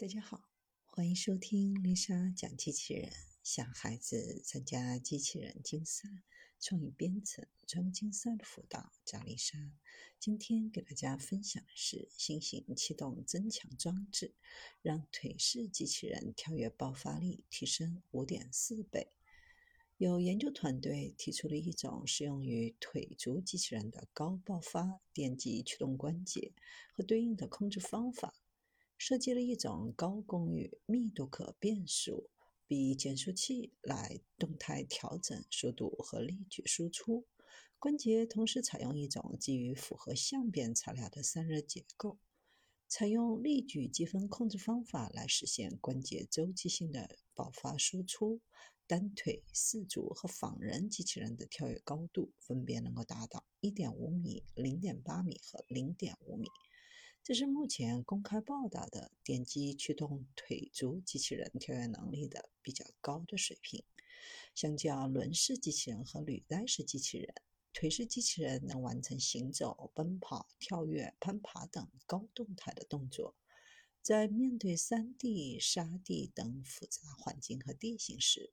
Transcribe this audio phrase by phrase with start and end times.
[0.00, 0.48] 大家好，
[0.86, 3.12] 欢迎收听丽莎讲机器人。
[3.42, 6.08] 想孩子参加机器人竞赛、
[6.58, 9.58] 创意编程、专门竞赛的辅导，找丽莎。
[10.18, 14.32] 今天给大家分享的是新型气动增强装置，
[14.80, 19.12] 让腿式机器人跳跃爆发力提升五点四倍。
[19.98, 26.54] 有研究团队提出了一种适用于腿足机器人的高爆发电击驱动关节
[26.94, 28.39] 和对应的控制方法。
[29.00, 32.28] 设计了一种高功率、密度可变速、
[32.66, 37.24] 比减速器来动态调整速度和力矩输出
[37.78, 42.18] 关节，同时采用一种基于复合相变材料的散热结构，
[42.88, 48.42] 采用力矩积分控制方法来实现关节周期性的爆发输出。
[48.86, 56.48] 单腿、四足和仿人机器人的跳跃高度分别能够达到1.5米、0.8米和0.5米。
[57.22, 63.84] 这是目前公开报道的电机驱动腿足机器人跳跃能力的比较高的水平。
[64.54, 67.34] 相较轮式机器人和履带式机器人，
[67.74, 73.36] 腿式机器人能完成行走、奔跑、跳跃、攀爬等高动态的动作。
[74.02, 78.50] 在面对山地、沙地等复杂环境和地形时，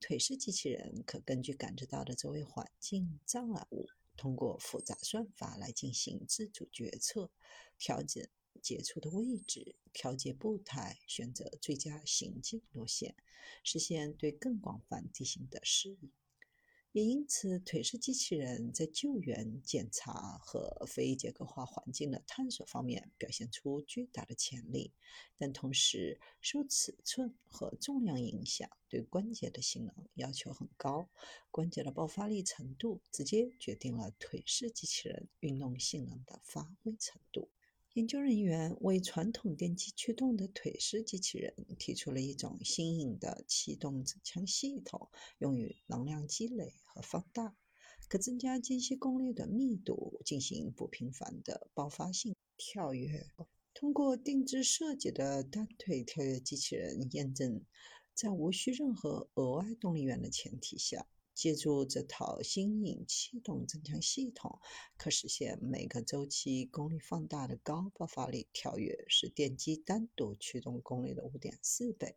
[0.00, 3.88] 腿式机器人可根据感知到的周围环境障碍物。
[4.18, 7.30] 通过复杂算法来进行自主决策，
[7.78, 8.28] 调整
[8.60, 13.14] 接触的位置，调节步态，选择最佳行进路线，
[13.62, 16.12] 实现对更广泛地形的适应。
[16.92, 24.92] 也因此，腿式机器人在救援、检查和非结构化环境的探索方面表现出巨大的潜力，
[25.36, 31.08] 但同时受尺寸和重量影响，对关节的性能要求很高。
[31.50, 37.50] 关节的爆发力程度直接决定了腿式机器人运动性能的发挥程度。
[37.98, 47.56] 研究人员为传统电机驱动的腿式机器人提出了一种新颖的气动增强系统，用于能量积累和放大，
[48.08, 53.26] 可增加间歇功率的密度，进行不频繁的爆发性跳跃。
[53.74, 57.64] 通过定制设计的单腿跳跃机器人验证，
[58.14, 61.08] 在无需任何额外动力源的前提下。
[61.38, 64.58] 借助这套新颖气动增强系统，
[64.96, 72.16] 可实现每个周期功率放大的高爆发力跳跃，是电机单独驱动功率的五点四倍。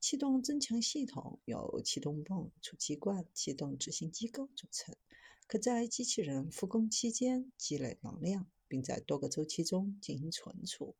[0.00, 4.94] 气动增强系统由气动泵、储气罐、气动执行机构组成，
[5.46, 10.94] 可在机器人复工期间积累能量，并在多个周期中进行存储。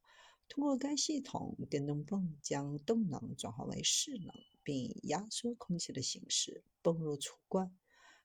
[0.49, 7.77] 通过该系统，电动泵将动能转化为势能，并以压缩空气的形式泵入储罐。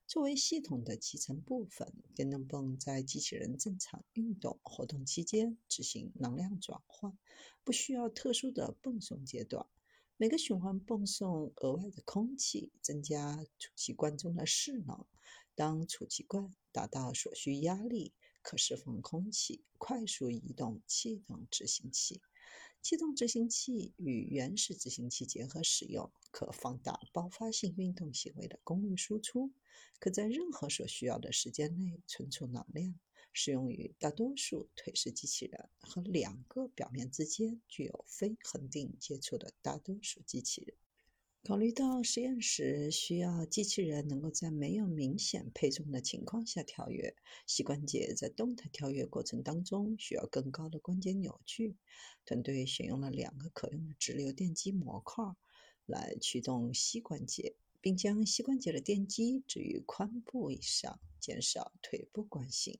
[0.08, 7.18] 作为系统的集成部分，电动泵在机器人正常运动活动期间执行能量转换，
[7.64, 9.66] 不需要特殊的泵送阶段。
[10.18, 15.06] 每个循环泵送额外的空气，增加储气罐中的势能。
[15.56, 22.22] 当储气罐达到所需压力，可释放空气，快速移动气动执行器。
[22.82, 29.52] 气动执行器与原始执行器结合使用，可放大爆发性运动行为的功率输出，
[30.00, 33.00] 可在任何所需要的时间内存储能量。
[33.34, 40.76] 适用于大多数腿式机器人和两个表面之间具有非恒定接触的大多数机器人。
[41.44, 47.16] 考虑到实验时需要机器人能够在没有明显配重的情况下跳跃，
[47.48, 51.76] 膝关节在动态跳跃过程当中需要更高的关节扭矩，
[52.26, 55.26] 团队选用了两个可用的直流电机模块
[55.88, 62.80] 来驱动膝关节，并将膝关节的电机置于髋部以上，减少腿部惯性。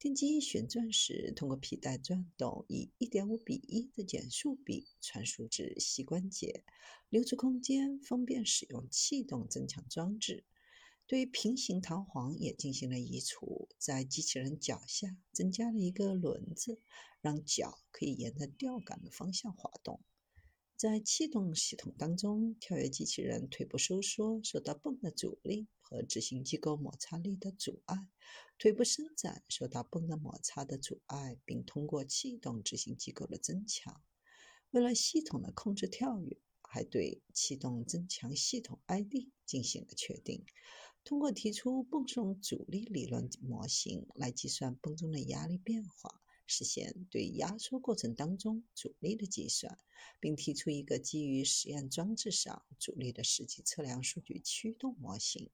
[0.00, 6.64] 电机旋转时，通过皮带转动，以1.5比1的减速比传输至膝关节，
[7.10, 10.46] 留出空间，方便使用气动增强装置。
[11.06, 16.80] 对于平行弹簧也进行了移除，在机器人脚下增加了一个轮子，
[17.20, 20.00] 让脚可以沿着吊杆的方向滑动。
[20.80, 28.08] 在气动系统当中，跳跃机器人腿部收缩受到泵的阻力和执行机构摩擦力的阻碍，
[28.56, 34.00] 腿部伸展受到泵的摩擦的阻碍，并通过气动执行机构的增强。
[34.70, 40.46] 为了系统的控制跳跃，还对气动增强系统 ID 进行了确定。
[41.04, 46.22] 通过提出泵送阻力理论模型来计算泵中的压力变化。
[46.50, 49.78] 实现对压缩过程当中阻力的计算，
[50.18, 55.48] 并提出一个基于实验装置上阻力的实际测量数据驱动模型。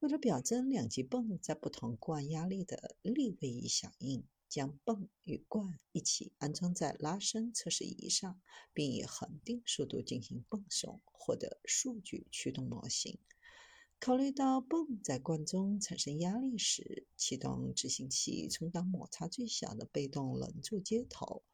[0.00, 8.40] 为了表征两级泵在不同罐压力的力位移响应，将泵与罐一起安装在拉伸测试仪上，
[8.74, 13.16] 并以恒定速度进行泵送，获得数据驱动模型。
[14.04, 21.44] 考虑到泵在罐中产生压力时，启动执行器充当摩擦最小的被动棱柱接头。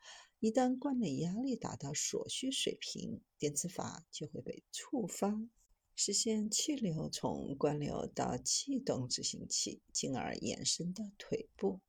[0.41, 5.47] 一旦罐内压力达到所需水平，电磁阀就会被触发，
[5.95, 11.81] 实现气流从罐流到气动执行器，进而延伸到腿部。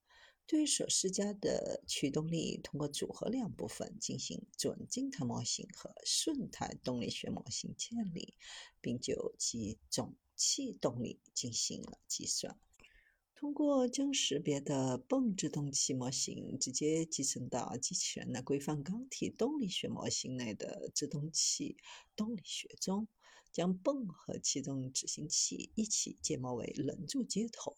[0.46, 8.34] 对所施加的驱动力，通过组合两部分进行准静态模型和顺态动力学模型建立，
[8.82, 10.14] 并就其总。
[10.40, 12.58] 气动力进行了计算，
[13.36, 21.76] 通过将识别的泵制动器模型直接集成到机器人的规范钢体动力学模型内的制动器
[22.16, 23.06] 动力学中，
[23.52, 27.76] 将泵和气动执行器一起建模为棱柱接头，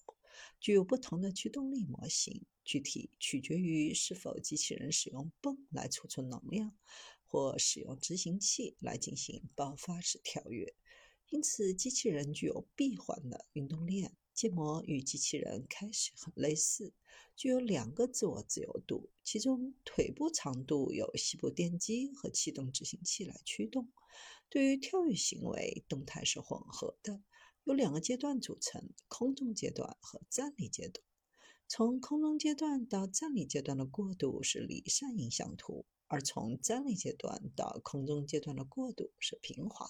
[0.60, 6.78] 具有不同的驱动力模型，具体取决于是否机器人使用泵来储存能量，
[7.26, 10.76] 或使用执行器来进行爆发式跳跃。
[11.32, 16.94] 因此，机器人具有闭环的运动链建模，与机器人开始很类似，
[17.38, 19.10] 具有两个自我自由度。
[19.24, 23.90] 其中，腿部长度由膝部电机和气动执行器来驱动。
[24.50, 27.24] 对于跳跃行为，动态是混合的，
[27.64, 31.02] 由两个阶段组成：空中阶段和站立阶段。
[31.70, 39.90] 从空中阶段到站立阶段的过渡是离散影像图，而从站立阶段到空中阶段的过渡是平滑。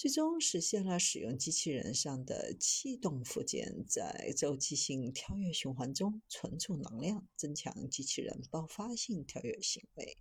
[0.00, 10.16] 最终实现了使用机器人上的气动附件在周期性跳跃循环中存储能量，增强机器人爆发性跳跃行为。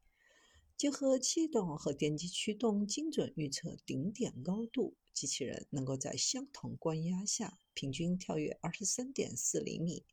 [0.75, 10.03] 结合气动和电机驱动，精准预测顶点高度，机器人能够在相同关压下平均跳跃二十三点四厘米。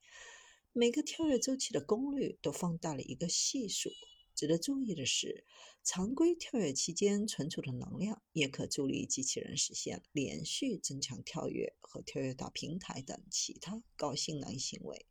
[0.72, 3.90] 每个跳跃周期的功率都放大了一个系数。
[4.36, 5.44] 值得注意的是，
[5.82, 15.06] 常规跳跃期间存储的能量也可助力机器人实现连续增强跳跃和跳跃到平台等其他高性能行为。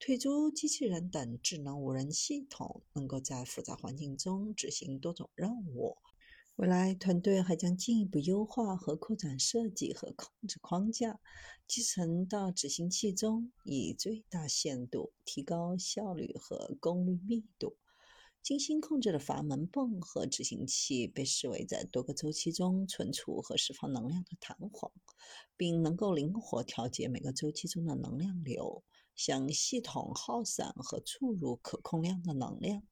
[0.00, 5.96] 腿足机器人等智能无人系统能够在复杂环境中执行多种任务。
[6.56, 11.20] 未来团队还将进一步优化和扩展设计和控制框架，
[11.68, 17.76] 集成到执行器中，以最大限度提高效率和功率密度。
[18.42, 24.90] 精心控制的阀门泵和执行器被视为在多个周期中存储和释放能量的弹簧，
[25.56, 28.82] 并能够灵活调节每个周期中的能量流，
[29.14, 32.82] 向系统耗散和注入可控量的能量。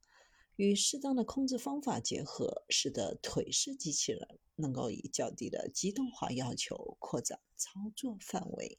[0.57, 8.79] 与适当的控制方法结合，使得腿式机器人能够以较低的机动化要求扩展操作范围。